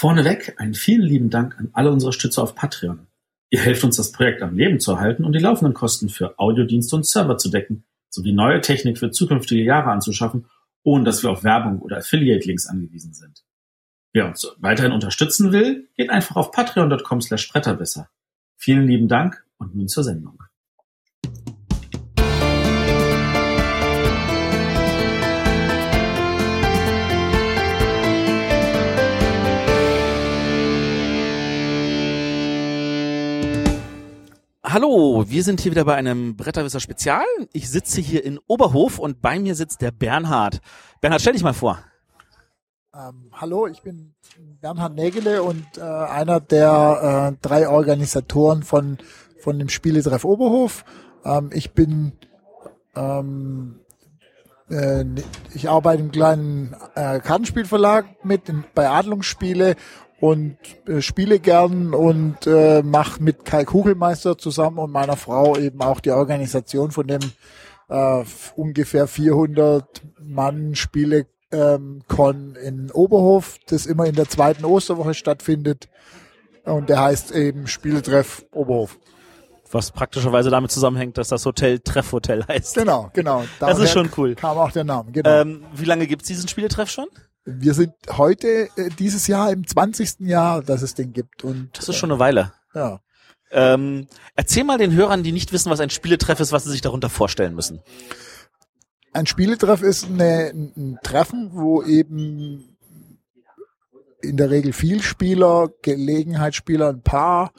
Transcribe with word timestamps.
Vorneweg 0.00 0.54
einen 0.56 0.72
vielen 0.72 1.02
lieben 1.02 1.28
Dank 1.28 1.58
an 1.58 1.68
alle 1.74 1.90
unsere 1.90 2.14
Stützer 2.14 2.42
auf 2.42 2.54
Patreon. 2.54 3.06
Ihr 3.50 3.60
helft 3.60 3.84
uns, 3.84 3.98
das 3.98 4.12
Projekt 4.12 4.40
am 4.40 4.56
Leben 4.56 4.80
zu 4.80 4.92
erhalten 4.92 5.26
und 5.26 5.34
die 5.34 5.40
laufenden 5.40 5.74
Kosten 5.74 6.08
für 6.08 6.38
Audiodienste 6.38 6.96
und 6.96 7.06
Server 7.06 7.36
zu 7.36 7.50
decken, 7.50 7.84
sowie 8.08 8.32
neue 8.32 8.62
Technik 8.62 8.96
für 8.96 9.10
zukünftige 9.10 9.62
Jahre 9.62 9.90
anzuschaffen, 9.90 10.46
ohne 10.84 11.04
dass 11.04 11.22
wir 11.22 11.28
auf 11.28 11.44
Werbung 11.44 11.82
oder 11.82 11.98
Affiliate-Links 11.98 12.66
angewiesen 12.66 13.12
sind. 13.12 13.44
Wer 14.14 14.26
uns 14.26 14.50
weiterhin 14.56 14.92
unterstützen 14.92 15.52
will, 15.52 15.90
geht 15.96 16.08
einfach 16.08 16.36
auf 16.36 16.50
patreon.com 16.50 17.20
slash. 17.20 17.52
Vielen 18.56 18.86
lieben 18.86 19.08
Dank 19.08 19.44
und 19.58 19.76
nun 19.76 19.88
zur 19.88 20.04
Sendung. 20.04 20.42
Hallo, 34.72 35.24
wir 35.26 35.42
sind 35.42 35.60
hier 35.60 35.72
wieder 35.72 35.84
bei 35.84 35.96
einem 35.96 36.36
Bretterwisser 36.36 36.78
Spezial. 36.78 37.24
Ich 37.52 37.68
sitze 37.68 38.00
hier 38.00 38.24
in 38.24 38.38
Oberhof 38.46 39.00
und 39.00 39.20
bei 39.20 39.36
mir 39.40 39.56
sitzt 39.56 39.80
der 39.82 39.90
Bernhard. 39.90 40.60
Bernhard, 41.00 41.20
stell 41.20 41.32
dich 41.32 41.42
mal 41.42 41.54
vor. 41.54 41.80
Ähm, 42.94 43.32
hallo, 43.32 43.66
ich 43.66 43.82
bin 43.82 44.14
Bernhard 44.60 44.94
Nägele 44.94 45.42
und 45.42 45.66
äh, 45.76 45.80
einer 45.80 46.38
der 46.38 47.32
äh, 47.32 47.38
drei 47.42 47.68
Organisatoren 47.68 48.62
von, 48.62 48.98
von 49.40 49.58
dem 49.58 49.68
Spieletreff 49.68 50.24
Oberhof. 50.24 50.84
Ähm, 51.24 51.50
ich 51.52 51.72
bin, 51.72 52.12
ähm, 52.94 53.80
äh, 54.68 55.04
ich 55.52 55.68
arbeite 55.68 56.00
im 56.00 56.12
kleinen 56.12 56.76
äh, 56.94 57.18
Kartenspielverlag 57.18 58.24
mit 58.24 58.48
in, 58.48 58.62
bei 58.76 58.88
Adlungsspiele 58.88 59.74
und 60.20 60.56
äh, 60.86 61.00
spiele 61.00 61.40
gern 61.40 61.94
und 61.94 62.46
äh, 62.46 62.82
mache 62.82 63.22
mit 63.22 63.44
Kai 63.44 63.64
Kugelmeister 63.64 64.36
zusammen 64.38 64.78
und 64.78 64.92
meiner 64.92 65.16
Frau 65.16 65.56
eben 65.56 65.80
auch 65.80 66.00
die 66.00 66.10
Organisation 66.10 66.90
von 66.90 67.06
dem 67.06 67.20
äh, 67.88 68.24
ungefähr 68.54 69.06
400 69.06 70.02
Mann 70.22 70.74
Spiele 70.74 71.26
ähm, 71.52 72.02
Con 72.06 72.54
in 72.54 72.90
Oberhof, 72.92 73.58
das 73.66 73.86
immer 73.86 74.06
in 74.06 74.14
der 74.14 74.28
zweiten 74.28 74.64
Osterwoche 74.64 75.14
stattfindet 75.14 75.88
und 76.64 76.88
der 76.88 77.00
heißt 77.00 77.32
eben 77.32 77.66
Spieletreff 77.66 78.44
Oberhof. 78.52 78.98
Was 79.72 79.92
praktischerweise 79.92 80.50
damit 80.50 80.72
zusammenhängt, 80.72 81.16
dass 81.16 81.28
das 81.28 81.46
Hotel 81.46 81.78
Treffhotel 81.78 82.44
heißt. 82.48 82.74
Genau, 82.74 83.08
genau. 83.12 83.44
Das 83.60 83.78
ist 83.78 83.92
schon 83.92 84.10
cool. 84.16 84.34
Kam 84.34 84.58
auch 84.58 84.72
der 84.72 84.84
Name, 84.84 85.12
genau. 85.12 85.30
Ähm, 85.30 85.64
wie 85.74 85.84
lange 85.84 86.06
gibt's 86.06 86.26
diesen 86.26 86.48
Spieletreff 86.48 86.90
schon? 86.90 87.06
Wir 87.58 87.74
sind 87.74 87.92
heute 88.10 88.68
äh, 88.76 88.90
dieses 88.98 89.26
Jahr 89.26 89.50
im 89.52 89.66
20. 89.66 90.20
Jahr, 90.20 90.62
dass 90.62 90.82
es 90.82 90.94
den 90.94 91.12
gibt. 91.12 91.44
Und, 91.44 91.76
Das 91.76 91.88
ist 91.88 91.96
schon 91.96 92.10
eine 92.10 92.20
Weile. 92.20 92.52
ja. 92.74 93.00
Ähm, 93.52 94.06
erzähl 94.36 94.62
mal 94.62 94.78
den 94.78 94.94
Hörern, 94.94 95.24
die 95.24 95.32
nicht 95.32 95.52
wissen, 95.52 95.70
was 95.70 95.80
ein 95.80 95.90
Spieletreff 95.90 96.38
ist, 96.38 96.52
was 96.52 96.62
sie 96.62 96.70
sich 96.70 96.82
darunter 96.82 97.10
vorstellen 97.10 97.56
müssen. 97.56 97.80
Ein 99.12 99.26
Spieletreff 99.26 99.82
ist 99.82 100.04
eine, 100.04 100.52
ein 100.54 100.98
Treffen, 101.02 101.50
wo 101.52 101.82
eben 101.82 102.76
in 104.22 104.36
der 104.36 104.50
Regel 104.50 104.72
Vielspieler, 104.72 105.68
Gelegenheitsspieler, 105.82 106.90
ein 106.90 107.02
Paar, 107.02 107.52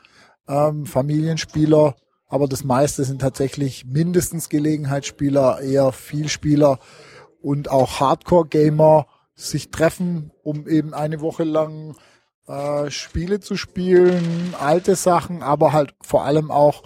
ähm, 0.47 0.85
Familienspieler, 0.85 1.95
aber 2.29 2.47
das 2.47 2.63
meiste 2.63 3.03
sind 3.03 3.19
tatsächlich 3.19 3.85
mindestens 3.85 4.47
Gelegenheitsspieler, 4.47 5.59
eher 5.59 5.91
Vielspieler 5.91 6.79
und 7.41 7.69
auch 7.69 7.99
Hardcore-Gamer 7.99 9.07
sich 9.41 9.71
treffen, 9.71 10.31
um 10.43 10.67
eben 10.67 10.93
eine 10.93 11.21
Woche 11.21 11.43
lang 11.43 11.95
äh, 12.47 12.89
Spiele 12.89 13.39
zu 13.39 13.55
spielen, 13.55 14.53
alte 14.59 14.95
Sachen, 14.95 15.43
aber 15.43 15.73
halt 15.73 15.93
vor 16.01 16.25
allem 16.25 16.51
auch 16.51 16.83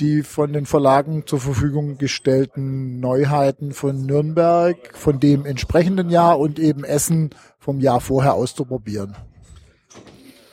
die 0.00 0.22
von 0.22 0.52
den 0.52 0.64
Verlagen 0.64 1.26
zur 1.26 1.40
Verfügung 1.40 1.98
gestellten 1.98 3.00
Neuheiten 3.00 3.72
von 3.72 4.06
Nürnberg, 4.06 4.76
von 4.96 5.18
dem 5.18 5.44
entsprechenden 5.44 6.10
Jahr 6.10 6.38
und 6.38 6.58
eben 6.58 6.84
Essen 6.84 7.30
vom 7.58 7.80
Jahr 7.80 8.00
vorher 8.00 8.34
auszuprobieren. 8.34 9.16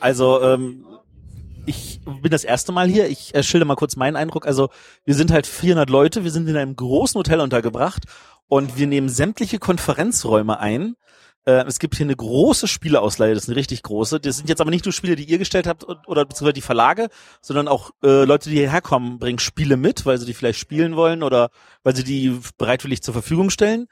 Also 0.00 0.42
ähm, 0.42 0.84
ich 1.64 2.00
bin 2.04 2.30
das 2.30 2.44
erste 2.44 2.72
Mal 2.72 2.88
hier. 2.88 3.08
Ich 3.08 3.34
äh, 3.34 3.42
schilder 3.42 3.66
mal 3.66 3.76
kurz 3.76 3.96
meinen 3.96 4.16
Eindruck. 4.16 4.46
Also 4.46 4.70
wir 5.04 5.14
sind 5.14 5.30
halt 5.30 5.46
400 5.46 5.90
Leute. 5.90 6.24
Wir 6.24 6.30
sind 6.30 6.48
in 6.48 6.56
einem 6.56 6.76
großen 6.76 7.18
Hotel 7.18 7.40
untergebracht 7.40 8.04
und 8.48 8.78
wir 8.78 8.86
nehmen 8.86 9.08
sämtliche 9.08 9.58
Konferenzräume 9.58 10.58
ein. 10.58 10.96
Äh, 11.46 11.64
es 11.66 11.78
gibt 11.78 11.96
hier 11.96 12.04
eine 12.04 12.16
große 12.16 12.68
Spieleausleihe. 12.68 13.32
Das 13.34 13.44
ist 13.44 13.48
eine 13.48 13.56
richtig 13.56 13.82
große. 13.82 14.20
Das 14.20 14.36
sind 14.36 14.48
jetzt 14.48 14.60
aber 14.60 14.70
nicht 14.70 14.84
nur 14.84 14.92
Spiele, 14.92 15.16
die 15.16 15.24
ihr 15.24 15.38
gestellt 15.38 15.66
habt 15.66 15.84
und- 15.84 16.06
oder 16.06 16.24
beziehungsweise 16.24 16.52
die 16.54 16.60
Verlage, 16.60 17.08
sondern 17.40 17.68
auch 17.68 17.92
äh, 18.02 18.24
Leute, 18.24 18.50
die 18.50 18.56
hierher 18.56 18.82
kommen, 18.82 19.18
bringen 19.18 19.38
Spiele 19.38 19.76
mit, 19.76 20.04
weil 20.04 20.18
sie 20.18 20.26
die 20.26 20.34
vielleicht 20.34 20.58
spielen 20.58 20.96
wollen 20.96 21.22
oder 21.22 21.50
weil 21.82 21.96
sie 21.96 22.04
die 22.04 22.38
bereitwillig 22.58 23.02
zur 23.02 23.14
Verfügung 23.14 23.50
stellen. 23.50 23.86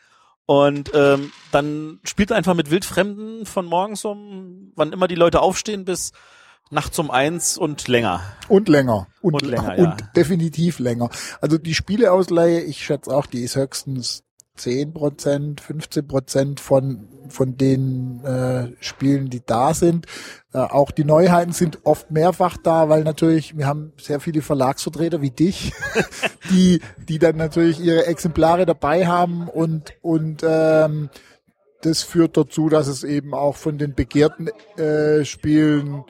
Und 0.47 0.91
ähm, 0.95 1.33
dann 1.53 2.01
spielt 2.05 2.31
einfach 2.31 2.55
mit 2.55 2.71
Wildfremden 2.71 3.47
von 3.47 3.65
morgens 3.65 4.05
um, 4.05 4.73
wann 4.75 4.93
immer 4.93 5.09
die 5.09 5.15
Leute 5.15 5.41
aufstehen, 5.41 5.87
bis 5.87 6.13
nachts 6.71 6.99
um 6.99 7.11
eins 7.11 7.57
und 7.57 7.89
länger. 7.89 8.21
Und 8.49 8.69
länger. 8.69 9.07
Und, 9.23 9.35
Und 9.35 9.43
länger, 9.43 9.79
und 9.79 10.01
ja. 10.01 10.09
definitiv 10.17 10.81
länger. 10.81 11.09
Also 11.41 11.57
die 11.57 11.75
Spieleausleihe, 11.75 12.61
ich 12.61 12.85
schätze 12.85 13.17
auch, 13.17 13.27
die 13.27 13.43
ist 13.43 13.57
höchstens 13.57 14.23
10 14.57 14.93
Prozent, 14.93 15.61
15 15.61 16.07
Prozent 16.07 16.61
von, 16.61 17.09
von 17.29 17.57
den 17.57 18.25
äh, 18.25 18.73
Spielen, 18.81 19.29
die 19.29 19.43
da 19.45 19.75
sind. 19.75 20.07
Äh, 20.53 20.59
auch 20.59 20.93
die 20.93 21.05
Neuheiten 21.05 21.53
sind 21.53 21.81
oft 21.85 22.11
mehrfach 22.11 22.57
da, 22.57 22.89
weil 22.89 23.03
natürlich, 23.03 23.57
wir 23.59 23.67
haben 23.67 23.93
sehr 24.01 24.21
viele 24.21 24.43
Verlagsvertreter 24.43 25.21
wie 25.21 25.31
dich, 25.31 25.73
die, 26.51 26.81
die 27.09 27.19
dann 27.19 27.37
natürlich 27.37 27.81
ihre 27.81 28.07
Exemplare 28.07 28.65
dabei 28.65 29.07
haben 29.07 29.49
und, 29.49 29.95
und 30.03 30.43
ähm, 30.47 31.11
das 31.81 32.03
führt 32.03 32.37
dazu, 32.37 32.69
dass 32.69 32.87
es 32.87 33.05
eben 33.05 33.35
auch 33.35 33.57
von 33.57 33.77
den 33.77 33.95
begehrten 33.95 34.49
äh, 34.79 35.25
Spielen 35.25 36.05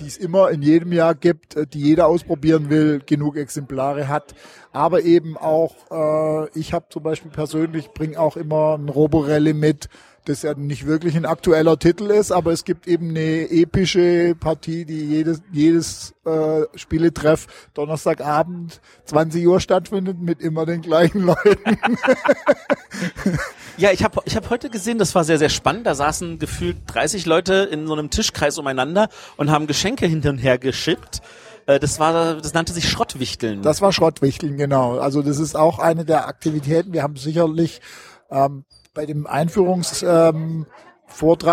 die 0.00 0.06
es 0.06 0.16
immer 0.16 0.50
in 0.50 0.62
jedem 0.62 0.92
Jahr 0.92 1.14
gibt, 1.14 1.56
äh, 1.56 1.66
die 1.66 1.80
jeder 1.80 2.06
ausprobieren 2.06 2.70
will, 2.70 3.00
genug 3.04 3.36
Exemplare 3.36 4.08
hat. 4.08 4.34
Aber 4.72 5.02
eben 5.02 5.36
auch, 5.36 5.74
äh, 5.90 6.58
ich 6.58 6.72
habe 6.72 6.86
zum 6.90 7.02
Beispiel 7.02 7.30
persönlich, 7.30 7.90
bringe 7.90 8.18
auch 8.18 8.36
immer 8.36 8.76
ein 8.78 8.88
Roborelli 8.88 9.52
mit, 9.52 9.88
das 10.24 10.42
ja 10.42 10.54
nicht 10.54 10.86
wirklich 10.86 11.16
ein 11.16 11.24
aktueller 11.26 11.78
Titel 11.78 12.04
ist, 12.10 12.30
aber 12.30 12.52
es 12.52 12.64
gibt 12.64 12.86
eben 12.86 13.10
eine 13.10 13.50
epische 13.50 14.34
Partie, 14.38 14.84
die 14.84 15.00
jedes, 15.06 15.42
jedes 15.50 16.14
äh, 16.24 16.62
Spieletreff 16.74 17.46
Donnerstagabend 17.74 18.80
20 19.06 19.46
Uhr 19.46 19.60
stattfindet 19.60 20.20
mit 20.20 20.40
immer 20.40 20.66
den 20.66 20.82
gleichen 20.82 21.22
Leuten. 21.26 21.96
Ja, 23.76 23.92
ich 23.92 24.04
habe 24.04 24.20
ich 24.24 24.36
hab 24.36 24.50
heute 24.50 24.68
gesehen, 24.68 24.98
das 24.98 25.14
war 25.14 25.24
sehr, 25.24 25.38
sehr 25.38 25.48
spannend. 25.48 25.86
Da 25.86 25.94
saßen 25.94 26.38
gefühlt 26.38 26.76
30 26.88 27.24
Leute 27.26 27.54
in 27.70 27.86
so 27.86 27.94
einem 27.94 28.10
Tischkreis 28.10 28.58
umeinander 28.58 29.08
und 29.36 29.50
haben 29.50 29.66
Geschenke 29.66 30.06
hin 30.06 30.26
und 30.28 30.38
her 30.38 30.58
geschippt. 30.58 31.22
Äh, 31.66 31.78
Das 31.80 31.98
war, 31.98 32.36
das 32.36 32.52
nannte 32.52 32.72
sich 32.72 32.88
Schrottwichteln. 32.88 33.62
Das 33.62 33.80
war 33.80 33.92
Schrottwichteln, 33.92 34.56
genau. 34.58 34.98
Also 34.98 35.22
das 35.22 35.38
ist 35.38 35.56
auch 35.56 35.78
eine 35.78 36.04
der 36.04 36.28
Aktivitäten. 36.28 36.92
Wir 36.92 37.02
haben 37.02 37.16
sicherlich 37.16 37.80
ähm, 38.30 38.64
bei 38.94 39.06
dem 39.06 39.26
Einführungsvortrag, 39.26 40.66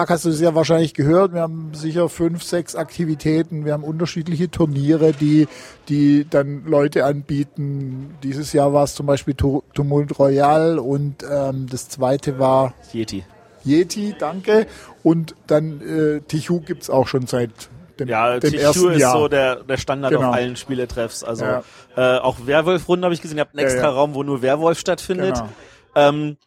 ähm, 0.10 0.14
hast 0.14 0.26
du 0.26 0.30
es 0.30 0.42
ja 0.42 0.56
wahrscheinlich 0.56 0.94
gehört, 0.94 1.34
wir 1.34 1.42
haben 1.42 1.72
sicher 1.74 2.10
fünf, 2.10 2.44
sechs 2.44 2.76
Aktivitäten, 2.76 3.66
wir 3.66 3.74
haben 3.74 3.84
unterschiedliche 3.84 4.50
Turniere, 4.50 5.14
die, 5.14 5.48
die 5.90 6.26
dann 6.30 6.64
Leute 6.66 7.06
anbieten. 7.06 8.16
Dieses 8.24 8.54
Jahr 8.54 8.74
war 8.74 8.84
es 8.84 8.96
zum 8.96 9.06
Beispiel 9.06 9.36
Tu- 9.36 9.62
Tumult 9.74 10.18
Royal 10.18 10.80
und 10.80 11.24
ähm, 11.30 11.68
das 11.70 11.90
zweite 11.90 12.40
war 12.40 12.74
Yeti. 12.94 13.24
Yeti, 13.64 14.16
danke. 14.18 14.66
Und 15.04 15.36
dann 15.48 15.82
äh, 15.82 16.22
Tichu 16.22 16.62
gibt's 16.62 16.90
auch 16.90 17.08
schon 17.08 17.28
seit 17.28 17.52
dem, 18.00 18.08
Ja, 18.08 18.40
dem 18.40 18.54
ersten 18.54 18.92
ist 18.92 19.02
Jahr. 19.02 19.18
so 19.18 19.28
der, 19.28 19.58
der 19.64 19.78
Standard 19.78 20.12
Genau. 20.14 20.30
auf 20.30 20.36
allen 20.36 20.56
Spieletreffs. 20.56 21.24
Also 21.24 21.46
Ja. 21.46 21.64
äh, 21.98 22.20
auch 22.20 22.38
Werwolf-Runden 22.46 23.04
habe 23.04 23.14
ich 23.14 23.22
gesehen. 23.22 23.38
Ihr 23.38 23.42
habt 23.42 23.54
einen 23.58 23.68
Ja, 23.68 23.74
extra 23.74 23.90
ja. 23.90 23.94
Raum, 23.94 24.14
wo 24.16 24.24
nur 24.24 24.42
Werwolf 24.42 24.80
stattfindet. 24.80 25.36
Genau. 25.36 25.50
Ähm, 25.96 26.38
äh, 26.40 26.47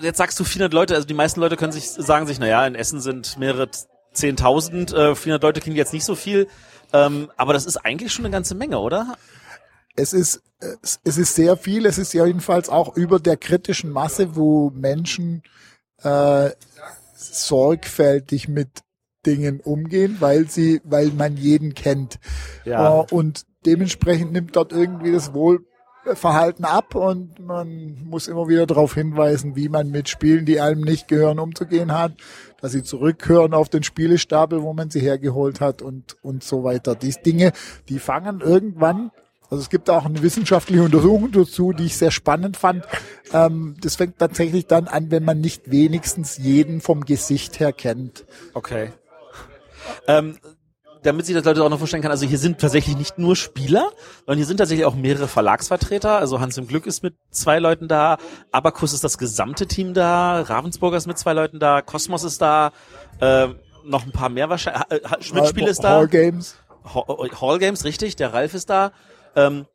jetzt 0.00 0.18
sagst 0.18 0.38
du 0.40 0.44
400 0.44 0.72
Leute, 0.72 0.94
also 0.94 1.06
die 1.06 1.14
meisten 1.14 1.40
Leute 1.40 1.56
können 1.56 1.72
sich 1.72 1.88
sagen 1.88 2.26
sich, 2.26 2.38
naja, 2.38 2.66
in 2.66 2.74
Essen 2.74 3.00
sind 3.00 3.38
mehrere 3.38 3.68
10.000, 4.14 4.94
äh, 4.94 5.14
400 5.14 5.42
Leute 5.42 5.60
klingt 5.60 5.76
jetzt 5.76 5.92
nicht 5.92 6.04
so 6.04 6.14
viel, 6.14 6.48
ähm, 6.92 7.30
aber 7.36 7.52
das 7.52 7.66
ist 7.66 7.76
eigentlich 7.78 8.12
schon 8.12 8.24
eine 8.24 8.32
ganze 8.32 8.54
Menge, 8.54 8.78
oder? 8.78 9.16
es 9.96 10.12
ist, 10.12 10.42
es, 10.60 11.18
ist 11.18 11.34
sehr 11.34 11.56
viel, 11.56 11.86
es 11.86 11.98
ist 11.98 12.12
jedenfalls 12.12 12.68
auch 12.68 12.96
über 12.96 13.18
der 13.18 13.36
kritischen 13.36 13.90
Masse, 13.90 14.36
wo 14.36 14.70
Menschen 14.70 15.42
äh, 16.02 16.50
sorgfältig 17.14 18.48
mit 18.48 18.68
Dingen 19.24 19.60
umgehen, 19.60 20.16
weil 20.20 20.48
sie, 20.48 20.80
weil 20.84 21.10
man 21.10 21.36
jeden 21.36 21.74
kennt. 21.74 22.18
Ja. 22.64 23.00
Äh, 23.00 23.06
und 23.10 23.46
dementsprechend 23.64 24.32
nimmt 24.32 24.54
dort 24.54 24.72
irgendwie 24.72 25.12
das 25.12 25.34
Verhalten 26.14 26.64
ab 26.64 26.94
und 26.94 27.40
man 27.40 27.96
muss 28.04 28.28
immer 28.28 28.48
wieder 28.48 28.66
darauf 28.66 28.94
hinweisen, 28.94 29.56
wie 29.56 29.68
man 29.68 29.90
mit 29.90 30.08
Spielen, 30.08 30.44
die 30.44 30.60
einem 30.60 30.82
nicht 30.82 31.08
gehören, 31.08 31.38
umzugehen 31.38 31.92
hat, 31.92 32.12
dass 32.60 32.72
sie 32.72 32.82
zurückhören 32.82 33.54
auf 33.54 33.68
den 33.68 33.82
Spielestapel, 33.82 34.62
wo 34.62 34.72
man 34.72 34.90
sie 34.90 35.00
hergeholt 35.00 35.60
hat 35.60 35.82
und, 35.82 36.16
und 36.22 36.44
so 36.44 36.62
weiter. 36.62 36.94
Dies 36.94 37.22
Dinge, 37.22 37.52
die 37.88 37.98
fangen 37.98 38.40
irgendwann 38.40 39.10
also 39.48 39.62
es 39.62 39.70
gibt 39.70 39.88
auch 39.90 40.04
eine 40.04 40.22
wissenschaftliche 40.22 40.82
Untersuchung 40.82 41.30
dazu, 41.30 41.72
die 41.72 41.84
ich 41.84 41.96
sehr 41.96 42.10
spannend 42.10 42.56
fand. 42.56 42.84
Ähm, 43.32 43.76
das 43.80 43.96
fängt 43.96 44.18
tatsächlich 44.18 44.66
dann 44.66 44.88
an, 44.88 45.10
wenn 45.10 45.24
man 45.24 45.40
nicht 45.40 45.70
wenigstens 45.70 46.36
jeden 46.38 46.80
vom 46.80 47.04
Gesicht 47.04 47.60
her 47.60 47.72
kennt. 47.72 48.24
Okay. 48.54 48.90
Ähm, 50.08 50.38
damit 51.02 51.26
sich 51.26 51.34
das 51.34 51.44
Leute 51.44 51.62
auch 51.62 51.68
noch 51.68 51.78
vorstellen 51.78 52.02
kann, 52.02 52.10
also 52.10 52.26
hier 52.26 52.38
sind 52.38 52.60
tatsächlich 52.60 52.96
nicht 52.96 53.18
nur 53.18 53.36
Spieler, 53.36 53.90
sondern 54.20 54.38
hier 54.38 54.46
sind 54.46 54.56
tatsächlich 54.56 54.86
auch 54.86 54.94
mehrere 54.94 55.28
Verlagsvertreter. 55.28 56.18
Also 56.18 56.40
Hans 56.40 56.58
im 56.58 56.66
Glück 56.66 56.86
ist 56.86 57.02
mit 57.02 57.14
zwei 57.30 57.58
Leuten 57.58 57.88
da, 57.88 58.18
Abacus 58.52 58.92
ist 58.92 59.04
das 59.04 59.18
gesamte 59.18 59.66
Team 59.66 59.94
da, 59.94 60.40
Ravensburger 60.40 60.96
ist 60.96 61.06
mit 61.06 61.18
zwei 61.18 61.32
Leuten 61.32 61.58
da, 61.58 61.82
Kosmos 61.82 62.24
ist 62.24 62.42
da, 62.42 62.72
äh, 63.20 63.48
noch 63.84 64.04
ein 64.04 64.12
paar 64.12 64.28
mehr 64.28 64.48
wahrscheinlich. 64.48 64.82
Äh, 64.90 65.22
Schmidt-Spiel 65.22 65.66
ist 65.66 65.84
da. 65.84 65.90
Hall 65.90 66.08
Games. 66.08 66.56
Hall, 66.84 67.30
Hall 67.40 67.58
Games, 67.58 67.84
richtig. 67.84 68.16
Der 68.16 68.32
Ralf 68.32 68.54
ist 68.54 68.70
da. 68.70 68.92
Ähm, 69.34 69.66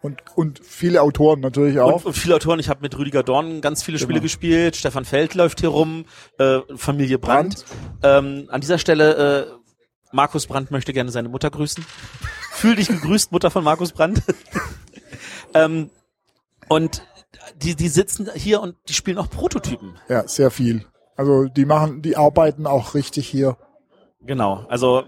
und, 0.00 0.22
und 0.36 0.60
viele 0.64 1.02
Autoren 1.02 1.40
natürlich 1.40 1.80
auch. 1.80 1.96
Und, 1.96 2.06
und 2.06 2.12
viele 2.14 2.36
Autoren. 2.36 2.60
Ich 2.60 2.68
habe 2.68 2.80
mit 2.82 2.96
Rüdiger 2.96 3.22
Dorn 3.22 3.60
ganz 3.60 3.82
viele 3.82 3.98
Spiele 3.98 4.14
genau. 4.14 4.22
gespielt. 4.22 4.76
Stefan 4.76 5.04
Feld 5.04 5.34
läuft 5.34 5.60
hier 5.60 5.70
rum. 5.70 6.04
Äh, 6.38 6.60
Familie 6.76 7.18
Brandt. 7.18 7.64
Brandt. 8.00 8.26
Ähm, 8.26 8.48
an 8.48 8.60
dieser 8.60 8.78
Stelle, 8.78 9.48
äh, 9.48 9.57
Markus 10.12 10.46
Brandt 10.46 10.70
möchte 10.70 10.92
gerne 10.92 11.10
seine 11.10 11.28
Mutter 11.28 11.50
grüßen. 11.50 11.84
Fühl 12.52 12.76
dich 12.76 12.88
gegrüßt, 12.88 13.32
Mutter 13.32 13.50
von 13.50 13.64
Markus 13.64 13.92
Brandt. 13.92 14.22
ähm, 15.54 15.90
und 16.68 17.02
die, 17.56 17.74
die 17.74 17.88
sitzen 17.88 18.28
hier 18.34 18.60
und 18.60 18.76
die 18.88 18.94
spielen 18.94 19.18
auch 19.18 19.30
Prototypen. 19.30 19.96
Ja, 20.08 20.26
sehr 20.26 20.50
viel. 20.50 20.84
Also 21.16 21.44
die 21.44 21.64
machen, 21.64 22.02
die 22.02 22.16
arbeiten 22.16 22.66
auch 22.66 22.94
richtig 22.94 23.28
hier. 23.28 23.56
Genau. 24.20 24.66
Also 24.68 25.04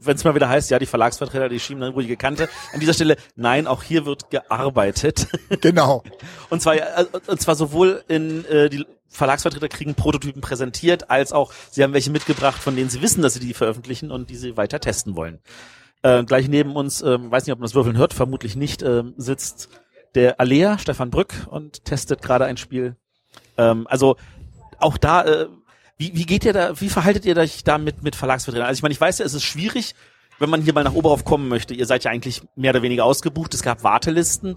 wenn 0.00 0.16
es 0.16 0.24
mal 0.24 0.34
wieder 0.34 0.48
heißt, 0.48 0.70
ja, 0.70 0.78
die 0.78 0.86
Verlagsvertreter, 0.86 1.48
die 1.48 1.60
schieben 1.60 1.82
eine 1.82 1.92
ruhige 1.92 2.16
Kante. 2.16 2.48
An 2.72 2.80
dieser 2.80 2.94
Stelle, 2.94 3.16
nein, 3.36 3.66
auch 3.66 3.82
hier 3.82 4.06
wird 4.06 4.30
gearbeitet. 4.30 5.28
Genau. 5.60 6.02
und 6.50 6.62
zwar, 6.62 6.76
äh, 6.76 7.06
und 7.26 7.40
zwar 7.40 7.54
sowohl 7.54 8.02
in 8.08 8.44
äh, 8.46 8.68
die 8.68 8.84
Verlagsvertreter 9.08 9.68
kriegen 9.68 9.94
Prototypen 9.94 10.40
präsentiert, 10.40 11.10
als 11.10 11.32
auch 11.32 11.52
sie 11.70 11.82
haben 11.82 11.92
welche 11.92 12.10
mitgebracht, 12.10 12.60
von 12.60 12.74
denen 12.74 12.88
sie 12.88 13.02
wissen, 13.02 13.22
dass 13.22 13.34
sie 13.34 13.40
die 13.40 13.54
veröffentlichen 13.54 14.10
und 14.10 14.30
die 14.30 14.36
sie 14.36 14.56
weiter 14.56 14.80
testen 14.80 15.14
wollen. 15.14 15.40
Äh, 16.02 16.24
gleich 16.24 16.48
neben 16.48 16.74
uns, 16.74 17.02
äh, 17.02 17.18
weiß 17.18 17.46
nicht, 17.46 17.52
ob 17.52 17.60
man 17.60 17.66
das 17.66 17.74
Würfeln 17.74 17.96
hört, 17.96 18.14
vermutlich 18.14 18.56
nicht, 18.56 18.82
äh, 18.82 19.04
sitzt 19.16 19.68
der 20.14 20.40
Alea, 20.40 20.78
Stefan 20.78 21.10
Brück, 21.10 21.46
und 21.48 21.84
testet 21.84 22.22
gerade 22.22 22.44
ein 22.44 22.56
Spiel. 22.56 22.96
Ähm, 23.56 23.86
also 23.86 24.16
auch 24.78 24.96
da 24.98 25.22
äh, 25.24 25.48
wie, 26.02 26.12
wie 26.14 26.26
geht 26.26 26.44
ihr 26.44 26.52
da, 26.52 26.80
wie 26.80 26.88
verhaltet 26.88 27.24
ihr 27.24 27.36
euch 27.36 27.62
da 27.62 27.78
mit, 27.78 28.02
mit 28.02 28.16
Verlagsvertretern? 28.16 28.66
Also 28.66 28.78
ich 28.78 28.82
meine, 28.82 28.92
ich 28.92 29.00
weiß 29.00 29.18
ja, 29.18 29.24
es 29.24 29.34
ist 29.34 29.44
schwierig, 29.44 29.94
wenn 30.40 30.50
man 30.50 30.60
hier 30.60 30.72
mal 30.72 30.82
nach 30.82 30.94
Oberhof 30.94 31.24
kommen 31.24 31.48
möchte. 31.48 31.74
Ihr 31.74 31.86
seid 31.86 32.02
ja 32.02 32.10
eigentlich 32.10 32.42
mehr 32.56 32.70
oder 32.70 32.82
weniger 32.82 33.04
ausgebucht. 33.04 33.54
Es 33.54 33.62
gab 33.62 33.84
Wartelisten. 33.84 34.56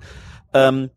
Ähm, 0.54 0.90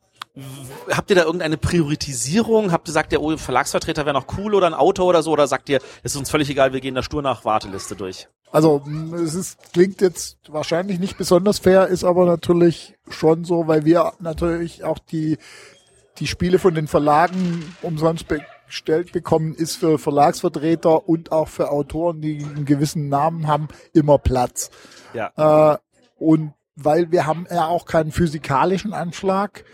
habt 0.90 1.10
ihr 1.10 1.16
da 1.16 1.24
irgendeine 1.24 1.58
Priorisierung? 1.58 2.72
Habt 2.72 2.88
ihr 2.88 2.92
sagt 2.92 3.12
ihr, 3.12 3.20
oh, 3.20 3.36
Verlagsvertreter 3.36 4.06
wäre 4.06 4.14
noch 4.14 4.38
cool 4.38 4.54
oder 4.54 4.66
ein 4.66 4.74
Auto 4.74 5.04
oder 5.04 5.22
so? 5.22 5.32
Oder 5.32 5.46
sagt 5.46 5.68
ihr, 5.68 5.80
es 6.02 6.12
ist 6.12 6.16
uns 6.16 6.30
völlig 6.30 6.48
egal, 6.48 6.72
wir 6.72 6.80
gehen 6.80 6.94
da 6.94 7.02
stur 7.02 7.20
nach 7.20 7.44
Warteliste 7.44 7.94
durch? 7.94 8.28
Also 8.50 8.82
es 9.22 9.34
ist, 9.34 9.58
klingt 9.74 10.00
jetzt 10.00 10.38
wahrscheinlich 10.48 10.98
nicht 10.98 11.18
besonders 11.18 11.58
fair, 11.58 11.88
ist 11.88 12.04
aber 12.04 12.24
natürlich 12.24 12.94
schon 13.10 13.44
so, 13.44 13.66
weil 13.66 13.84
wir 13.84 14.14
natürlich 14.20 14.84
auch 14.84 14.98
die 14.98 15.36
die 16.18 16.26
Spiele 16.26 16.58
von 16.58 16.74
den 16.74 16.88
Verlagen 16.88 17.76
umsonst 17.82 18.26
gestellt 18.68 19.12
bekommen, 19.12 19.54
ist 19.54 19.76
für 19.76 19.98
Verlagsvertreter 19.98 21.08
und 21.08 21.32
auch 21.32 21.48
für 21.48 21.70
Autoren, 21.70 22.20
die 22.20 22.44
einen 22.44 22.64
gewissen 22.64 23.08
Namen 23.08 23.46
haben, 23.46 23.68
immer 23.92 24.18
Platz. 24.18 24.70
Ja. 25.14 25.74
Äh, 25.74 25.78
und 26.18 26.54
weil 26.76 27.10
wir 27.10 27.26
haben 27.26 27.46
ja 27.50 27.66
auch 27.66 27.86
keinen 27.86 28.12
physikalischen 28.12 28.92
Anschlag, 28.92 29.64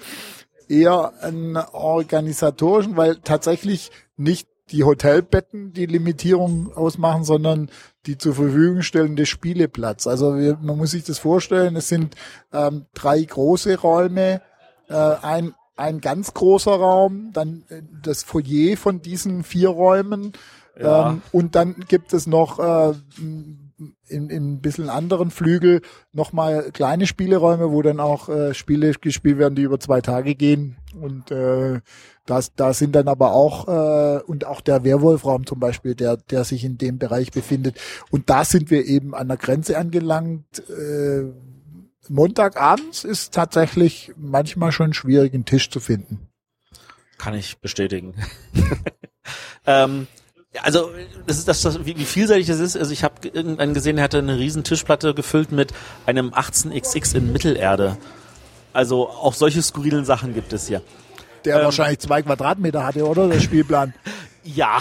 eher 0.69 1.13
einen 1.21 1.57
organisatorischen, 1.57 2.97
weil 2.97 3.17
tatsächlich 3.17 3.91
nicht 4.17 4.49
die 4.71 4.85
Hotelbetten 4.85 5.73
die 5.73 5.87
Limitierung 5.87 6.73
ausmachen, 6.75 7.25
sondern 7.25 7.71
die 8.07 8.17
zur 8.17 8.35
Verfügung 8.35 8.83
stellende 8.83 9.27
Spieleplatz. 9.27 10.07
Also 10.07 10.39
wir, 10.39 10.59
man 10.61 10.79
muss 10.79 10.93
sich 10.93 11.05
das 11.05 11.19
vorstellen, 11.19 11.77
es 11.77 11.89
sind 11.89 12.15
ähm, 12.53 12.87
drei 12.95 13.23
große 13.23 13.79
Räume, 13.79 14.41
äh, 14.89 14.95
ein 14.95 15.55
ein 15.77 16.01
ganz 16.01 16.35
großer 16.35 16.73
Raum, 16.73 17.31
dann 17.33 17.65
äh, 17.69 17.83
das 18.03 18.23
Foyer 18.23 18.77
von 18.77 19.03
diesen 19.03 19.43
vier 19.43 19.71
Räumen 19.71 20.33
ja. 20.79 21.11
ähm, 21.11 21.23
und 21.33 21.55
dann 21.55 21.75
gibt 21.89 22.13
es 22.13 22.27
noch 22.27 22.59
äh, 22.59 22.95
in, 24.07 24.31
in 24.31 24.55
ein 24.55 24.61
bisschen 24.61 24.89
anderen 24.89 25.31
Flügel 25.31 25.81
nochmal 26.13 26.71
kleine 26.73 27.07
Spieleräume, 27.07 27.73
wo 27.73 27.83
dann 27.83 27.99
auch 27.99 28.29
äh, 28.29 28.55
Spiele 28.55 28.93
gespielt 28.93 29.39
werden, 29.39 29.57
die 29.57 29.63
über 29.63 29.81
zwei 29.81 30.01
Tage 30.01 30.35
gehen 30.35 30.77
und 31.01 31.31
äh, 31.31 31.81
das, 32.27 32.55
da 32.55 32.73
sind 32.73 32.95
dann 32.95 33.09
aber 33.09 33.33
auch 33.33 33.69
äh, 33.69 34.23
und 34.23 34.47
auch 34.47 34.61
der 34.61 34.85
Werwolfraum 34.85 35.45
zum 35.47 35.59
Beispiel, 35.61 35.95
der 35.95 36.17
der 36.17 36.45
sich 36.45 36.65
in 36.65 36.79
dem 36.79 36.99
Bereich 36.99 37.33
befindet 37.33 37.79
und 38.11 38.31
da 38.31 38.45
sind 38.45 38.71
wir 38.71 38.87
eben 38.87 39.15
an 39.15 39.29
der 39.29 39.37
Grenze 39.37 39.77
angelangt. 39.77 40.63
Äh, 40.71 41.33
Montagabends 42.09 43.05
ist 43.05 43.35
tatsächlich 43.35 44.13
manchmal 44.17 44.73
schon 44.73 44.93
schwierig, 44.93 45.35
einen 45.35 45.45
Tisch 45.45 45.71
zu 45.71 45.81
finden. 45.81 46.29
Kann 47.19 47.35
ich 47.35 47.59
bestätigen. 47.59 48.15
ähm, 49.67 50.07
also 50.63 50.91
das 51.27 51.39
ist 51.39 51.49
das, 51.49 51.63
das 51.63 51.85
wie, 51.85 51.97
wie 51.97 52.05
vielseitig 52.05 52.47
das 52.47 52.61
ist. 52.61 52.77
Also 52.77 52.93
ich 52.93 53.03
habe 53.05 53.29
irgendwann 53.29 53.75
gesehen, 53.75 53.99
er 53.99 54.05
hatte 54.05 54.19
eine 54.19 54.39
riesen 54.39 54.65
Tischplatte 54.65 55.15
gefüllt 55.15 55.53
mit 55.53 55.73
einem 56.07 56.31
18xx 56.31 57.15
in 57.17 57.33
Mittelerde. 57.33 57.97
Also 58.73 59.09
auch 59.09 59.35
solche 59.35 59.63
skurrilen 59.63 60.05
Sachen 60.05 60.35
gibt 60.35 60.53
es 60.53 60.69
hier. 60.69 60.83
Der 61.45 61.59
ähm, 61.59 61.65
wahrscheinlich 61.65 62.01
zwei 62.01 62.23
Quadratmeter 62.23 62.85
hatte, 62.85 63.07
oder? 63.07 63.29
Der 63.29 63.41
Spielplan. 63.41 63.95
ja. 64.45 64.79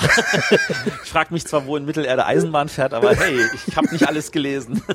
ich 1.04 1.10
frage 1.10 1.34
mich 1.34 1.46
zwar, 1.46 1.66
wo 1.66 1.78
in 1.78 1.86
Mittelerde 1.86 2.26
Eisenbahn 2.26 2.70
fährt, 2.70 2.94
aber 2.94 3.16
hey, 3.16 3.40
ich 3.68 3.76
habe 3.76 3.90
nicht 3.92 4.08
alles 4.08 4.32
gelesen. 4.32 4.82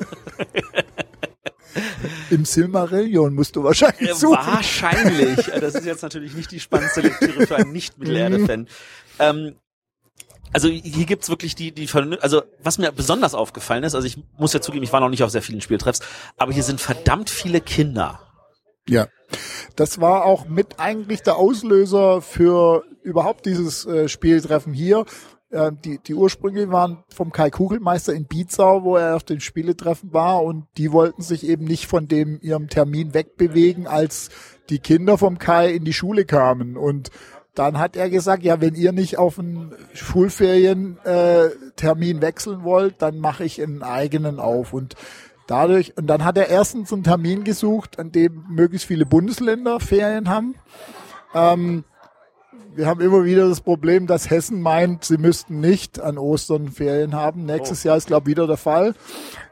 Im 2.29 2.45
Silmarillion 2.45 3.33
musst 3.33 3.55
du 3.55 3.63
wahrscheinlich 3.63 4.13
suchen. 4.13 4.37
Wahrscheinlich. 4.45 5.47
Das 5.59 5.75
ist 5.75 5.85
jetzt 5.85 6.03
natürlich 6.03 6.33
nicht 6.33 6.51
die 6.51 6.59
spannendste 6.59 7.01
Lektüre 7.01 7.45
für 7.45 7.55
einen 7.55 7.71
Nicht-Mittelerde-Fan. 7.71 8.67
Ähm, 9.19 9.55
also 10.51 10.67
hier 10.67 11.05
gibt's 11.05 11.29
wirklich 11.29 11.55
die, 11.55 11.71
die, 11.71 11.87
also 12.21 12.43
was 12.63 12.77
mir 12.77 12.91
besonders 12.91 13.35
aufgefallen 13.35 13.83
ist, 13.83 13.93
also 13.93 14.07
ich 14.07 14.17
muss 14.37 14.53
ja 14.53 14.61
zugeben, 14.61 14.83
ich 14.83 14.93
war 14.93 14.99
noch 14.99 15.09
nicht 15.09 15.23
auf 15.23 15.29
sehr 15.29 15.41
vielen 15.41 15.61
Spieltreffs, 15.61 15.99
aber 16.37 16.53
hier 16.53 16.63
sind 16.63 16.81
verdammt 16.81 17.29
viele 17.29 17.61
Kinder. 17.61 18.19
Ja, 18.87 19.07
das 19.75 20.01
war 20.01 20.25
auch 20.25 20.47
mit 20.47 20.79
eigentlich 20.79 21.21
der 21.21 21.35
Auslöser 21.35 22.21
für 22.21 22.83
überhaupt 23.03 23.45
dieses 23.45 23.85
äh, 23.85 24.09
Spieltreffen 24.09 24.73
hier, 24.73 25.05
äh, 25.51 25.71
die, 25.83 25.99
die 25.99 26.13
Ursprünge 26.13 26.71
waren 26.71 27.03
vom 27.09 27.31
Kai 27.31 27.49
Kugelmeister 27.49 28.13
in 28.13 28.25
Bietzau, 28.25 28.83
wo 28.83 28.97
er 28.97 29.15
auf 29.15 29.23
den 29.23 29.39
Spieletreffen 29.39 30.13
war 30.13 30.43
und 30.43 30.67
die 30.77 30.91
wollten 30.91 31.21
sich 31.21 31.47
eben 31.47 31.65
nicht 31.65 31.87
von 31.87 32.07
dem 32.07 32.39
ihrem 32.41 32.69
Termin 32.69 33.13
wegbewegen, 33.13 33.87
als 33.87 34.29
die 34.69 34.79
Kinder 34.79 35.17
vom 35.17 35.39
Kai 35.39 35.71
in 35.71 35.85
die 35.85 35.93
Schule 35.93 36.25
kamen 36.25 36.77
und 36.77 37.09
dann 37.59 37.77
hat 37.77 37.95
er 37.97 38.09
gesagt, 38.09 38.43
ja, 38.43 38.61
wenn 38.61 38.75
ihr 38.75 38.93
nicht 38.93 39.17
auf 39.17 39.37
einen 39.37 39.75
Schulferien-Termin 39.93 42.17
äh, 42.17 42.21
wechseln 42.21 42.63
wollt, 42.63 43.01
dann 43.01 43.19
mache 43.19 43.43
ich 43.43 43.61
einen 43.61 43.83
eigenen 43.83 44.39
auf. 44.39 44.71
Und 44.71 44.95
dadurch, 45.45 45.97
und 45.97 46.07
dann 46.07 46.23
hat 46.23 46.37
er 46.37 46.47
erstens 46.47 46.93
einen 46.93 47.03
Termin 47.03 47.43
gesucht, 47.43 47.99
an 47.99 48.13
dem 48.13 48.45
möglichst 48.49 48.87
viele 48.87 49.05
Bundesländer 49.05 49.81
Ferien 49.81 50.29
haben. 50.29 50.55
Ähm, 51.33 51.83
wir 52.75 52.85
haben 52.85 53.01
immer 53.01 53.25
wieder 53.25 53.47
das 53.49 53.61
Problem, 53.61 54.07
dass 54.07 54.29
Hessen 54.29 54.61
meint, 54.61 55.03
sie 55.03 55.17
müssten 55.17 55.59
nicht 55.59 55.99
an 55.99 56.17
Ostern 56.17 56.69
Ferien 56.69 57.13
haben. 57.13 57.45
Nächstes 57.45 57.83
oh. 57.83 57.89
Jahr 57.89 57.97
ist, 57.97 58.07
glaube 58.07 58.29
ich, 58.29 58.35
wieder 58.35 58.47
der 58.47 58.57
Fall. 58.57 58.95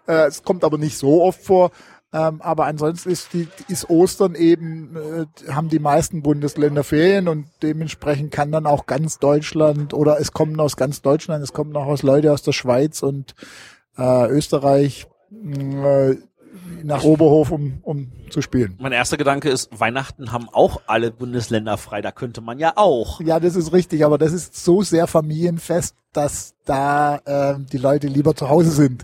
Äh, 0.08 0.28
es 0.28 0.44
kommt 0.44 0.64
aber 0.64 0.78
nicht 0.78 0.98
so 0.98 1.24
oft 1.24 1.42
vor. 1.42 1.72
Ähm, 2.14 2.42
aber 2.42 2.66
ansonsten 2.66 3.10
ist, 3.10 3.34
die, 3.34 3.50
ist 3.68 3.90
Ostern 3.90 4.36
eben, 4.36 4.96
äh, 4.96 5.52
haben 5.52 5.68
die 5.68 5.80
meisten 5.80 6.24
Bundesländer 6.24 6.86
Ferien 6.86 7.28
und 7.28 7.48
dementsprechend 7.62 8.32
kann 8.32 8.52
dann 8.52 8.66
auch 8.66 8.86
ganz 8.86 9.20
Deutschland 9.20 9.94
oder 9.94 10.18
es 10.20 10.32
kommen 10.32 10.58
aus 10.62 10.78
ganz 10.78 11.02
Deutschland, 11.02 11.44
es 11.44 11.52
kommen 11.52 11.76
auch 11.76 11.86
aus 11.86 12.04
Leute 12.04 12.32
aus 12.32 12.44
der 12.44 12.54
Schweiz 12.54 13.04
und 13.04 13.36
äh, 13.98 14.28
Österreich 14.30 15.08
äh, 15.32 16.16
nach 16.84 17.04
Oberhof, 17.04 17.52
um, 17.52 17.80
um 17.82 18.12
zu 18.30 18.42
spielen. 18.42 18.76
Mein 18.80 18.92
erster 18.92 19.18
Gedanke 19.18 19.50
ist, 19.50 19.70
Weihnachten 19.78 20.32
haben 20.32 20.50
auch 20.52 20.82
alle 20.88 21.12
Bundesländer 21.12 21.78
frei, 21.78 22.02
da 22.02 22.12
könnte 22.12 22.42
man 22.42 22.60
ja 22.60 22.74
auch. 22.76 23.22
Ja, 23.22 23.40
das 23.40 23.56
ist 23.56 23.74
richtig, 23.74 24.06
aber 24.06 24.18
das 24.18 24.34
ist 24.34 24.64
so 24.64 24.82
sehr 24.82 25.08
familienfest, 25.08 25.96
dass 26.14 26.56
da 26.66 27.18
äh, 27.26 27.60
die 27.72 27.78
Leute 27.78 28.08
lieber 28.08 28.36
zu 28.36 28.50
Hause 28.50 28.72
sind. 28.72 29.04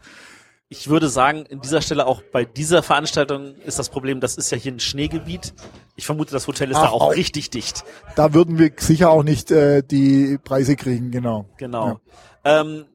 ich 0.69 0.89
würde 0.89 1.07
sagen, 1.07 1.45
in 1.45 1.61
dieser 1.61 1.81
Stelle 1.81 2.07
auch 2.07 2.23
bei 2.31 2.45
dieser 2.45 2.81
Veranstaltung 2.81 3.55
ist 3.65 3.77
das 3.77 3.89
Problem, 3.89 4.19
das 4.19 4.37
ist 4.37 4.51
ja 4.51 4.57
hier 4.57 4.71
ein 4.71 4.79
Schneegebiet. 4.79 5.53
Ich 5.95 6.05
vermute, 6.05 6.31
das 6.31 6.47
Hotel 6.47 6.71
ist 6.71 6.77
Ach, 6.77 6.85
da 6.85 6.89
auch, 6.89 7.01
auch. 7.01 7.15
richtig 7.15 7.51
dicht. 7.51 7.83
Da 8.15 8.33
würden 8.33 8.57
wir 8.57 8.71
sicher 8.77 9.11
auch 9.11 9.23
nicht 9.23 9.51
äh, 9.51 9.83
die 9.83 10.39
Preise 10.43 10.75
kriegen, 10.75 11.11
genau. 11.11 11.45
Genau. 11.57 11.99
Ähm, 12.43 12.85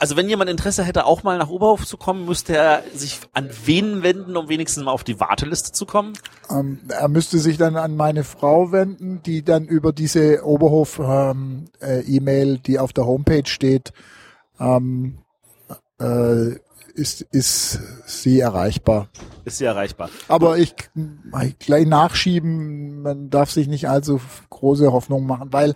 also 0.00 0.16
wenn 0.16 0.28
jemand 0.28 0.50
Interesse 0.50 0.82
hätte, 0.82 1.04
auch 1.04 1.22
mal 1.22 1.38
nach 1.38 1.50
Oberhof 1.50 1.86
zu 1.86 1.98
kommen, 1.98 2.24
müsste 2.24 2.56
er 2.56 2.82
sich 2.94 3.20
an 3.34 3.50
wen 3.64 4.02
wenden, 4.02 4.36
um 4.36 4.48
wenigstens 4.48 4.82
mal 4.82 4.90
auf 4.92 5.04
die 5.04 5.20
Warteliste 5.20 5.72
zu 5.72 5.84
kommen? 5.84 6.14
Ähm, 6.50 6.80
er 6.88 7.08
müsste 7.08 7.38
sich 7.38 7.58
dann 7.58 7.76
an 7.76 7.96
meine 7.96 8.24
Frau 8.24 8.72
wenden, 8.72 9.22
die 9.22 9.42
dann 9.42 9.66
über 9.66 9.92
diese 9.92 10.42
Oberhof-E-Mail, 10.44 12.58
die 12.58 12.78
auf 12.78 12.94
der 12.94 13.06
Homepage 13.06 13.46
steht, 13.46 13.92
ähm, 14.58 15.18
äh, 16.00 16.54
ist, 16.94 17.20
ist 17.30 17.78
sie 18.06 18.40
erreichbar. 18.40 19.10
Ist 19.44 19.58
sie 19.58 19.66
erreichbar. 19.66 20.08
Aber 20.28 20.56
ich 20.58 20.74
gleich 21.58 21.86
nachschieben, 21.86 23.02
man 23.02 23.28
darf 23.28 23.50
sich 23.50 23.68
nicht 23.68 23.86
allzu 23.88 24.18
große 24.48 24.90
Hoffnung 24.92 25.26
machen, 25.26 25.52
weil 25.52 25.74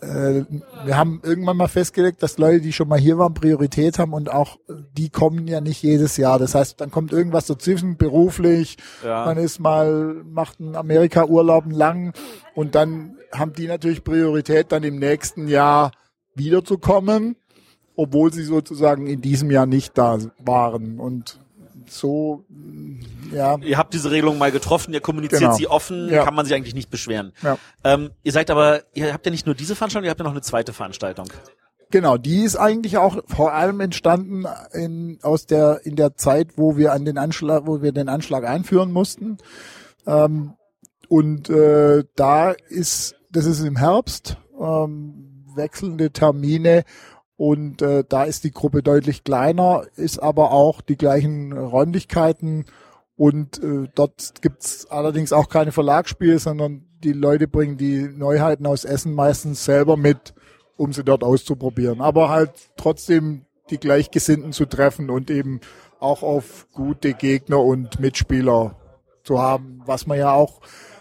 äh, 0.00 0.44
wir 0.84 0.96
haben 0.96 1.20
irgendwann 1.24 1.56
mal 1.56 1.68
festgelegt, 1.68 2.22
dass 2.22 2.38
Leute, 2.38 2.60
die 2.60 2.72
schon 2.72 2.88
mal 2.88 2.98
hier 2.98 3.18
waren, 3.18 3.34
Priorität 3.34 3.98
haben 3.98 4.12
und 4.12 4.30
auch 4.30 4.58
die 4.96 5.10
kommen 5.10 5.46
ja 5.48 5.60
nicht 5.60 5.82
jedes 5.82 6.16
Jahr. 6.16 6.38
Das 6.38 6.54
heißt, 6.54 6.80
dann 6.80 6.90
kommt 6.90 7.12
irgendwas 7.12 7.46
dazwischen, 7.46 7.96
beruflich, 7.96 8.76
Ja. 9.04 9.24
man 9.24 9.36
ist 9.38 9.58
mal, 9.60 10.22
macht 10.24 10.60
einen 10.60 10.76
Amerika-Urlaub 10.76 11.64
lang 11.70 12.12
und 12.54 12.74
dann 12.74 13.16
haben 13.32 13.52
die 13.52 13.66
natürlich 13.66 14.04
Priorität, 14.04 14.72
dann 14.72 14.84
im 14.84 14.98
nächsten 14.98 15.48
Jahr 15.48 15.92
wiederzukommen, 16.34 17.36
obwohl 17.96 18.32
sie 18.32 18.44
sozusagen 18.44 19.06
in 19.06 19.20
diesem 19.20 19.50
Jahr 19.50 19.66
nicht 19.66 19.98
da 19.98 20.18
waren. 20.38 21.00
Und 21.00 21.40
so, 21.90 22.44
ja, 23.32 23.56
Ihr 23.58 23.78
habt 23.78 23.94
diese 23.94 24.10
Regelung 24.10 24.38
mal 24.38 24.52
getroffen, 24.52 24.92
ihr 24.94 25.00
kommuniziert 25.00 25.40
Genau. 25.42 25.54
sie 25.54 25.66
offen, 25.66 26.08
Ja. 26.08 26.24
kann 26.24 26.34
man 26.34 26.46
sich 26.46 26.54
eigentlich 26.54 26.74
nicht 26.74 26.90
beschweren. 26.90 27.32
ja. 27.42 27.58
Ähm, 27.84 28.10
ihr 28.22 28.32
seid 28.32 28.50
aber, 28.50 28.82
ihr 28.94 29.12
habt 29.12 29.24
ja 29.26 29.30
nicht 29.30 29.46
nur 29.46 29.54
diese 29.54 29.74
Veranstaltung, 29.76 30.04
ihr 30.06 30.10
habt 30.10 30.20
ja 30.20 30.24
noch 30.24 30.32
eine 30.32 30.42
zweite 30.42 30.72
Veranstaltung. 30.72 31.26
Genau, 31.90 32.18
die 32.18 32.42
ist 32.42 32.56
eigentlich 32.56 32.98
auch 32.98 33.18
vor 33.26 33.54
allem 33.54 33.80
entstanden 33.80 34.44
in, 34.72 35.18
aus 35.22 35.46
der, 35.46 35.80
in 35.84 35.96
der 35.96 36.16
Zeit, 36.16 36.48
wo 36.56 36.76
wir 36.76 36.92
an 36.92 37.04
den 37.06 37.16
Anschlag, 37.16 37.66
wo 37.66 37.80
wir 37.80 37.92
den 37.92 38.10
Anschlag 38.10 38.44
einführen 38.44 38.92
mussten. 38.92 39.38
Ähm, 40.06 40.52
und 41.08 41.48
äh, 41.48 42.04
da 42.14 42.50
ist, 42.68 43.14
das 43.30 43.46
ist 43.46 43.60
im 43.64 43.76
Herbst, 43.76 44.36
ähm, 44.60 45.44
wechselnde 45.54 46.10
Termine 46.10 46.84
und 47.38 47.82
äh, 47.82 48.04
da 48.06 48.24
ist 48.24 48.42
die 48.42 48.50
Gruppe 48.50 48.82
deutlich 48.82 49.22
kleiner, 49.22 49.84
ist 49.94 50.18
aber 50.18 50.50
auch 50.50 50.80
die 50.80 50.96
gleichen 50.96 51.52
Räumlichkeiten 51.52 52.66
und 53.16 53.62
äh, 53.62 53.88
dort 53.94 54.42
gibt's 54.42 54.86
allerdings 54.90 55.32
auch 55.32 55.48
keine 55.48 55.70
Verlagsspiele, 55.70 56.40
sondern 56.40 56.84
die 57.04 57.12
Leute 57.12 57.46
bringen 57.46 57.76
die 57.76 58.08
Neuheiten 58.08 58.66
aus 58.66 58.84
Essen 58.84 59.14
meistens 59.14 59.64
selber 59.64 59.96
mit, 59.96 60.34
um 60.76 60.92
sie 60.92 61.04
dort 61.04 61.22
auszuprobieren. 61.22 62.00
Aber 62.00 62.28
halt 62.28 62.50
trotzdem 62.76 63.44
die 63.70 63.78
Gleichgesinnten 63.78 64.52
zu 64.52 64.66
treffen 64.66 65.08
und 65.08 65.30
eben 65.30 65.60
auch 66.00 66.24
auf 66.24 66.66
gute 66.72 67.14
Gegner 67.14 67.60
und 67.60 68.00
Mitspieler 68.00 68.74
zu 69.22 69.40
haben, 69.40 69.80
was 69.86 70.08
man 70.08 70.18
ja 70.18 70.32
auch 70.32 70.60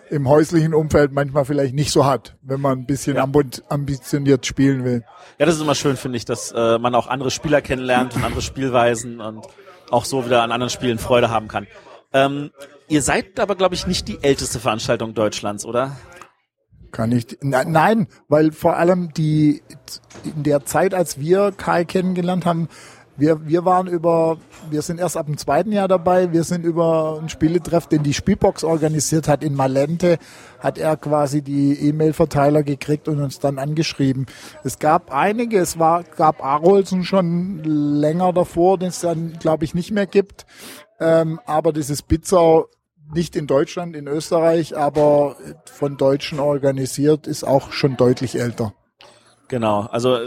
im 0.10 0.28
häuslichen 0.28 0.74
Umfeld 0.74 1.12
manchmal 1.12 1.46
vielleicht 1.46 1.74
nicht 1.74 1.92
so 1.92 2.06
hat, 2.06 2.36
wenn 2.42 2.62
man 2.62 2.80
ein 2.80 2.86
bisschen 2.86 3.18
Ja. 3.18 3.24
ambit- 3.24 3.64
ambitioniert 3.70 4.46
spielen 4.46 4.84
will. 4.84 5.04
Ja, 5.40 5.46
das 5.46 5.56
ist 5.56 5.62
immer 5.62 5.76
schön, 5.76 5.98
finde 5.98 6.18
ich, 6.18 6.26
dass 6.26 6.52
äh, 6.52 6.78
man 6.80 6.96
auch 6.96 7.08
andere 7.08 7.32
Spieler 7.32 7.62
kennenlernt 7.62 8.16
und 8.16 8.24
andere 8.24 8.42
Spielweisen 8.42 9.20
und 9.22 9.46
auch 9.92 10.06
so 10.06 10.26
wieder 10.26 10.44
an 10.44 10.52
anderen 10.52 10.70
Spielen 10.70 10.98
Freude 11.00 11.30
haben 11.30 11.48
kann. 11.48 11.68
Ähm, 12.14 12.52
ihr 12.88 13.02
seid 13.02 13.40
aber, 13.40 13.56
glaube 13.56 13.76
ich, 13.76 13.88
nicht 13.88 14.08
die 14.08 14.24
älteste 14.24 14.60
Veranstaltung 14.60 15.14
Deutschlands, 15.14 15.66
oder? 15.66 15.96
Kann 16.92 17.12
ich, 17.12 17.38
na, 17.42 17.66
nein, 17.66 18.08
weil 18.30 18.52
vor 18.54 18.78
allem 18.78 19.14
die, 19.14 19.62
in 20.24 20.44
der 20.44 20.66
Zeit, 20.66 20.94
als 20.94 21.20
wir 21.20 21.52
Kai 21.52 21.84
kennengelernt 21.84 22.46
haben, 22.46 22.70
wir, 23.18 23.48
wir 23.48 23.66
waren 23.66 23.88
über, 23.88 24.38
wir 24.70 24.82
sind 24.82 25.00
erst 25.00 25.18
ab 25.18 25.26
dem 25.26 25.38
zweiten 25.38 25.72
Jahr 25.72 25.88
dabei, 25.88 26.32
wir 26.32 26.44
sind 26.44 26.64
über 26.64 27.18
einen 27.18 27.30
Spieletreff, 27.30 27.88
den 27.88 28.04
die 28.04 28.14
Spielbox 28.14 28.64
organisiert 28.64 29.28
hat 29.28 29.44
in 29.44 29.56
Malente, 29.56 30.20
hat 30.60 30.78
er 30.78 30.98
quasi 30.98 31.42
die 31.42 31.74
E-Mail-Verteiler 31.90 32.64
gekriegt 32.64 33.08
und 33.08 33.20
uns 33.20 33.40
dann 33.40 33.58
angeschrieben. 33.58 34.28
Es 34.64 34.78
gab 34.78 35.12
einige, 35.12 35.58
es 35.60 35.80
war, 35.80 36.04
gab 36.04 36.44
Arolsen 36.44 37.04
schon 37.04 37.64
länger 37.64 38.34
davor, 38.34 38.78
den 38.78 38.90
es 38.90 39.02
dann, 39.02 39.34
glaube 39.40 39.66
ich, 39.66 39.74
nicht 39.74 39.92
mehr 39.92 40.08
gibt. 40.08 40.46
Ähm, 41.00 41.40
aber 41.46 41.74
dieses 41.74 42.04
Bitzau 42.04 42.68
nicht 43.14 43.36
in 43.36 43.48
Deutschland, 43.48 43.96
in 43.96 44.08
Österreich, 44.08 44.78
aber 44.78 45.38
von 45.66 45.98
Deutschen 45.98 46.40
organisiert, 46.40 47.26
ist 47.26 47.44
auch 47.44 47.72
schon 47.72 47.98
deutlich 47.98 48.40
älter. 48.40 48.74
Genau, 49.48 49.88
also 49.92 50.20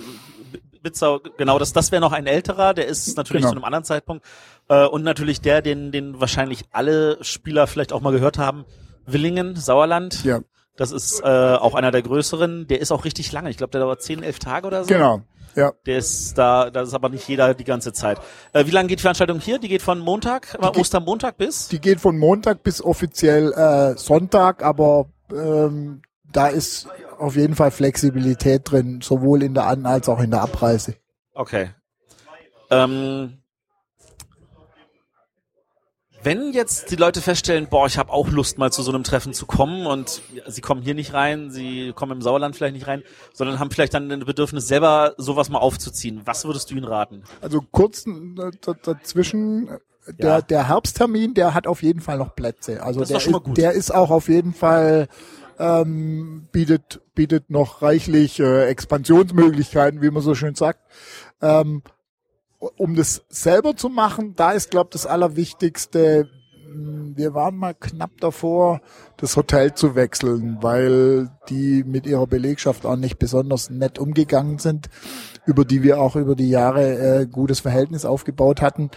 Bitzau, 0.82 1.20
genau, 1.36 1.58
das, 1.58 1.72
das 1.72 1.92
wäre 1.92 2.00
noch 2.00 2.12
ein 2.12 2.26
älterer, 2.26 2.74
der 2.74 2.86
ist 2.86 3.16
natürlich 3.16 3.42
Genau. 3.42 3.50
zu 3.52 3.56
einem 3.56 3.64
anderen 3.64 3.84
Zeitpunkt. 3.84 4.24
Äh, 4.68 4.86
und 4.86 5.02
natürlich 5.02 5.40
der, 5.40 5.62
den, 5.62 5.92
den 5.92 6.20
wahrscheinlich 6.20 6.64
alle 6.72 7.18
Spieler 7.22 7.66
vielleicht 7.66 7.92
auch 7.92 8.00
mal 8.00 8.12
gehört 8.12 8.38
haben, 8.38 8.64
Willingen, 9.06 9.56
Sauerland. 9.56 10.24
Ja, 10.24 10.40
Das 10.76 10.92
ist 10.92 11.20
äh, 11.22 11.26
auch 11.26 11.74
einer 11.74 11.90
der 11.90 12.02
größeren, 12.02 12.66
der 12.68 12.80
ist 12.80 12.92
auch 12.92 13.04
richtig 13.04 13.32
lange. 13.32 13.50
Ich 13.50 13.56
glaube, 13.56 13.70
der 13.72 13.80
dauert 13.80 14.02
10, 14.02 14.22
11 14.22 14.38
Tage 14.38 14.66
oder 14.66 14.84
so. 14.84 14.88
genau. 14.88 15.22
Ja, 15.56 15.72
Der 15.84 15.98
ist 15.98 16.38
da, 16.38 16.70
das 16.70 16.88
ist 16.88 16.94
aber 16.94 17.08
nicht 17.08 17.26
jeder 17.28 17.54
die 17.54 17.64
ganze 17.64 17.92
Zeit. 17.92 18.18
Äh, 18.52 18.66
wie 18.66 18.70
lange 18.70 18.86
geht 18.88 19.00
die 19.00 19.02
Veranstaltung 19.02 19.40
hier? 19.40 19.58
Die 19.58 19.66
geht 19.66 19.82
von 19.82 19.98
Montag, 19.98 20.52
geht- 20.52 20.76
Ostermontag 20.78 21.38
bis? 21.38 21.66
die 21.66 21.80
geht 21.80 22.00
von 22.00 22.16
Montag 22.16 22.62
bis 22.62 22.80
offiziell 22.80 23.52
äh, 23.52 23.98
Sonntag, 23.98 24.62
aber 24.62 25.06
ähm, 25.32 26.02
da 26.32 26.46
ist 26.46 26.86
auf 27.20 27.36
jeden 27.36 27.54
Fall 27.54 27.70
Flexibilität 27.70 28.62
drin, 28.70 29.00
sowohl 29.02 29.42
in 29.42 29.54
der 29.54 29.66
An- 29.66 29.86
als 29.86 30.08
auch 30.08 30.20
in 30.20 30.30
der 30.30 30.42
Abreise. 30.42 30.96
Okay. 31.34 31.70
Ähm, 32.70 33.38
wenn 36.22 36.52
jetzt 36.52 36.90
die 36.90 36.96
Leute 36.96 37.22
feststellen, 37.22 37.68
boah, 37.70 37.86
ich 37.86 37.96
habe 37.96 38.12
auch 38.12 38.28
Lust 38.28 38.58
mal 38.58 38.70
zu 38.70 38.82
so 38.82 38.92
einem 38.92 39.04
Treffen 39.04 39.32
zu 39.32 39.46
kommen 39.46 39.86
und 39.86 40.20
sie 40.46 40.60
kommen 40.60 40.82
hier 40.82 40.94
nicht 40.94 41.14
rein, 41.14 41.50
sie 41.50 41.92
kommen 41.94 42.12
im 42.12 42.22
Sauerland 42.22 42.54
vielleicht 42.56 42.74
nicht 42.74 42.86
rein, 42.86 43.02
sondern 43.32 43.58
haben 43.58 43.70
vielleicht 43.70 43.94
dann 43.94 44.10
ein 44.12 44.20
Bedürfnis 44.20 44.68
selber 44.68 45.14
sowas 45.16 45.48
mal 45.48 45.58
aufzuziehen. 45.60 46.20
Was 46.26 46.44
würdest 46.44 46.70
du 46.70 46.74
ihnen 46.74 46.84
raten? 46.84 47.22
Also 47.40 47.62
kurz 47.70 48.04
dazwischen, 48.82 49.70
der, 50.06 50.28
Ja. 50.28 50.40
der 50.42 50.68
Herbsttermin, 50.68 51.32
der 51.32 51.54
hat 51.54 51.66
auf 51.66 51.82
jeden 51.82 52.00
Fall 52.00 52.18
noch 52.18 52.34
Plätze. 52.34 52.82
Also 52.82 53.02
der, 53.02 53.16
ist, 53.16 53.30
der 53.56 53.72
ist 53.72 53.94
auch 53.94 54.10
auf 54.10 54.28
jeden 54.28 54.52
Fall 54.52 55.08
ähm, 55.60 56.48
bietet 56.52 57.02
bietet 57.14 57.50
noch 57.50 57.82
reichlich 57.82 58.40
äh, 58.40 58.64
Expansionsmöglichkeiten, 58.68 60.00
wie 60.00 60.10
man 60.10 60.22
so 60.22 60.34
schön 60.34 60.54
sagt. 60.54 60.80
Ähm, 61.42 61.82
um 62.58 62.94
das 62.94 63.24
selber 63.28 63.76
zu 63.76 63.90
machen, 63.90 64.34
da 64.36 64.52
ist, 64.52 64.70
glaube 64.70 64.88
das 64.92 65.04
Allerwichtigste, 65.04 66.30
mh, 66.66 67.16
wir 67.16 67.34
waren 67.34 67.56
mal 67.56 67.74
knapp 67.74 68.12
davor, 68.20 68.80
das 69.18 69.36
Hotel 69.36 69.74
zu 69.74 69.94
wechseln, 69.94 70.58
weil 70.62 71.30
die 71.50 71.84
mit 71.84 72.06
ihrer 72.06 72.26
Belegschaft 72.26 72.86
auch 72.86 72.96
nicht 72.96 73.18
besonders 73.18 73.68
nett 73.68 73.98
umgegangen 73.98 74.58
sind, 74.58 74.88
über 75.44 75.66
die 75.66 75.82
wir 75.82 76.00
auch 76.00 76.16
über 76.16 76.36
die 76.36 76.48
Jahre 76.48 77.20
äh, 77.20 77.26
gutes 77.26 77.60
Verhältnis 77.60 78.06
aufgebaut 78.06 78.62
hatten. 78.62 78.90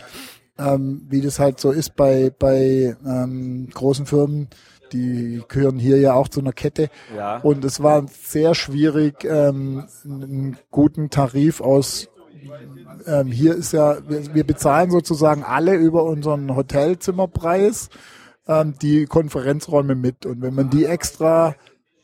Ähm, 0.57 1.07
wie 1.09 1.19
das 1.19 1.39
halt 1.39 1.59
so 1.59 1.71
ist 1.71 1.95
bei, 1.95 2.31
bei 2.37 2.95
ähm, 3.05 3.67
großen 3.73 4.05
Firmen, 4.05 4.49
die 4.93 5.43
gehören 5.47 5.79
hier 5.79 5.99
ja 5.99 6.13
auch 6.13 6.27
zu 6.27 6.39
einer 6.39 6.53
Kette. 6.53 6.89
Ja. 7.15 7.37
Und 7.37 7.65
es 7.65 7.81
war 7.81 8.05
sehr 8.07 8.55
schwierig, 8.55 9.25
ähm, 9.25 9.85
einen 10.05 10.57
guten 10.71 11.09
Tarif 11.09 11.61
aus. 11.61 12.09
Ähm, 13.05 13.27
hier 13.27 13.55
ist 13.55 13.73
ja, 13.73 13.97
wir, 14.07 14.33
wir 14.33 14.43
bezahlen 14.45 14.91
sozusagen 14.91 15.43
alle 15.43 15.75
über 15.75 16.03
unseren 16.03 16.55
Hotelzimmerpreis 16.55 17.89
ähm, 18.47 18.75
die 18.81 19.05
Konferenzräume 19.05 19.95
mit. 19.95 20.25
Und 20.25 20.41
wenn 20.41 20.53
man 20.53 20.69
die 20.69 20.85
extra 20.85 21.55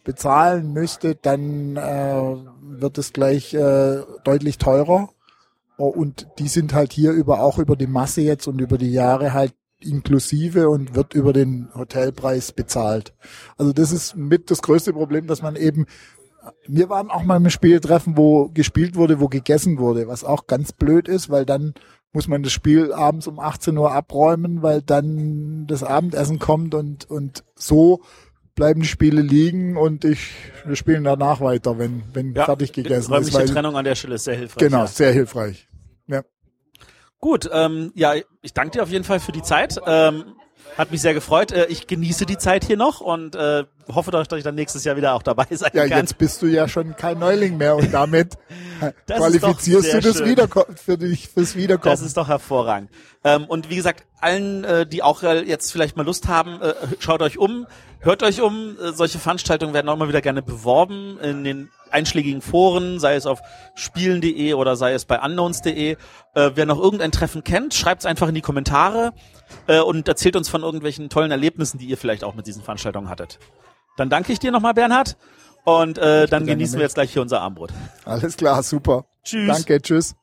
bezahlen 0.03 0.73
müsste, 0.73 1.15
dann 1.15 1.77
äh, 1.77 2.35
wird 2.61 2.97
es 2.97 3.13
gleich 3.13 3.53
äh, 3.53 4.01
deutlich 4.23 4.57
teurer. 4.57 5.09
Und 5.77 6.27
die 6.39 6.49
sind 6.49 6.73
halt 6.73 6.91
hier 6.91 7.11
über 7.11 7.41
auch 7.41 7.57
über 7.57 7.77
die 7.77 7.87
Masse 7.87 8.21
jetzt 8.21 8.47
und 8.47 8.59
über 8.59 8.77
die 8.77 8.91
Jahre 8.91 9.33
halt 9.33 9.53
inklusive 9.81 10.69
und 10.69 10.95
wird 10.95 11.13
über 11.13 11.33
den 11.33 11.69
Hotelpreis 11.73 12.51
bezahlt. 12.51 13.13
Also 13.57 13.73
das 13.73 13.91
ist 13.91 14.15
mit 14.15 14.51
das 14.51 14.61
größte 14.61 14.93
Problem, 14.93 15.27
dass 15.27 15.41
man 15.41 15.55
eben 15.55 15.85
wir 16.67 16.89
waren 16.89 17.09
auch 17.09 17.23
mal 17.23 17.37
im 17.37 17.49
Spieltreffen, 17.49 18.17
wo 18.17 18.49
gespielt 18.49 18.95
wurde, 18.95 19.19
wo 19.19 19.27
gegessen 19.27 19.77
wurde, 19.77 20.07
was 20.07 20.23
auch 20.23 20.47
ganz 20.47 20.71
blöd 20.71 21.07
ist, 21.07 21.29
weil 21.29 21.45
dann 21.45 21.73
muss 22.11 22.27
man 22.27 22.43
das 22.43 22.51
Spiel 22.51 22.91
abends 22.93 23.27
um 23.27 23.39
18 23.39 23.77
Uhr 23.77 23.91
abräumen, 23.91 24.61
weil 24.63 24.81
dann 24.81 25.67
das 25.67 25.83
Abendessen 25.83 26.39
kommt 26.39 26.73
und, 26.73 27.09
und 27.09 27.43
so 27.55 28.01
bleiben 28.55 28.81
die 28.81 28.87
Spiele 28.87 29.21
liegen 29.21 29.77
und 29.77 30.03
ich, 30.03 30.31
wir 30.65 30.75
spielen 30.75 31.03
danach 31.03 31.39
weiter, 31.39 31.77
wenn, 31.77 32.03
wenn 32.13 32.33
fertig 32.33 32.73
gegessen 32.73 32.99
ist. 32.99 33.11
Räumliche 33.11 33.37
Weil, 33.37 33.47
Trennung 33.47 33.75
an 33.77 33.85
der 33.85 33.95
Stelle 33.95 34.15
ist 34.15 34.25
sehr 34.25 34.35
hilfreich. 34.35 34.59
genau, 34.59 34.79
Ja. 34.79 34.87
sehr 34.87 35.13
hilfreich. 35.13 35.68
Ja. 37.21 37.27
Gut, 37.27 37.49
ähm, 37.51 37.91
ja, 37.95 38.13
ich 38.41 38.53
danke 38.53 38.77
dir 38.77 38.83
auf 38.83 38.89
jeden 38.89 39.03
Fall 39.03 39.19
für 39.19 39.31
die 39.31 39.41
Zeit. 39.41 39.79
Ähm, 39.85 40.35
hat 40.77 40.91
mich 40.91 41.01
sehr 41.01 41.13
gefreut. 41.13 41.51
Äh, 41.51 41.65
ich 41.65 41.87
genieße 41.87 42.25
die 42.25 42.37
Zeit 42.37 42.63
hier 42.63 42.77
noch 42.77 43.01
und 43.01 43.35
äh, 43.35 43.65
hoffe, 43.93 44.11
dass 44.11 44.27
ich 44.31 44.43
dann 44.43 44.55
nächstes 44.55 44.83
Jahr 44.85 44.95
wieder 44.95 45.13
auch 45.13 45.23
dabei 45.23 45.45
sein 45.51 45.71
Ja, 45.73 45.87
kann. 45.87 45.97
jetzt 45.99 46.17
bist 46.17 46.41
du 46.41 46.45
ja 46.47 46.67
schon 46.67 46.95
kein 46.95 47.19
Neuling 47.19 47.57
mehr 47.57 47.75
und 47.75 47.93
damit 47.93 48.37
Das 49.05 49.17
qualifizierst 49.17 49.87
ist 49.87 49.93
doch 49.93 49.99
du 49.99 50.07
das 50.07 50.17
sehr 50.17 50.25
schön. 50.25 50.31
Wiederko 50.31 50.65
für 50.75 50.97
dich 50.97 51.29
fürs 51.29 51.55
Wiederkommen. 51.55 51.91
Das 51.91 52.01
ist 52.01 52.17
doch 52.17 52.27
hervorragend. 52.27 52.89
Ähm, 53.23 53.45
und 53.45 53.69
wie 53.69 53.75
gesagt, 53.75 54.05
allen, 54.21 54.63
äh, 54.63 54.85
die 54.85 55.03
auch 55.03 55.23
äh, 55.23 55.41
jetzt 55.43 55.71
vielleicht 55.71 55.97
mal 55.97 56.05
Lust 56.05 56.27
haben, 56.27 56.61
äh, 56.61 56.73
schaut 56.99 57.21
euch 57.21 57.37
um, 57.37 57.67
hört 57.99 58.23
euch 58.23 58.41
um. 58.41 58.77
Äh, 58.79 58.93
solche 58.93 59.19
Veranstaltungen 59.19 59.73
werden 59.73 59.89
auch 59.89 59.95
immer 59.95 60.07
wieder 60.07 60.21
gerne 60.21 60.41
beworben 60.41 61.19
in 61.19 61.43
den 61.43 61.69
einschlägigen 61.91 62.41
Foren, 62.41 62.99
sei 62.99 63.15
es 63.15 63.25
auf 63.25 63.39
spielen.de 63.75 64.53
oder 64.53 64.75
sei 64.75 64.93
es 64.93 65.05
bei 65.05 65.19
unknowns.de. 65.19 65.91
Äh, 65.91 65.97
wer 66.53 66.65
noch 66.65 66.79
irgendein 66.79 67.11
Treffen 67.11 67.43
kennt, 67.43 67.73
schreibt 67.73 68.01
es 68.01 68.05
einfach 68.05 68.27
in 68.27 68.35
die 68.35 68.41
Kommentare 68.41 69.13
und 69.85 70.07
erzählt 70.07 70.35
uns 70.35 70.47
von 70.47 70.61
irgendwelchen 70.61 71.09
tollen 71.09 71.31
Erlebnissen, 71.31 71.79
die 71.79 71.87
ihr 71.87 71.97
vielleicht 71.97 72.23
auch 72.23 72.35
mit 72.35 72.45
diesen 72.45 72.61
Veranstaltungen 72.61 73.09
hattet. 73.09 73.39
Dann 73.97 74.09
danke 74.09 74.31
ich 74.31 74.39
dir 74.39 74.51
nochmal, 74.51 74.75
Bernhard. 74.75 75.17
Und 75.77 75.97
äh, 75.97 76.27
dann 76.27 76.45
genießen 76.45 76.77
wir 76.77 76.83
jetzt 76.83 76.95
gleich 76.95 77.13
hier 77.13 77.21
unser 77.21 77.41
Armbrot. 77.41 77.71
Alles 78.05 78.37
klar, 78.37 78.63
super. 78.63 79.05
Tschüss. 79.23 79.47
Danke, 79.47 79.81
tschüss. 79.81 80.15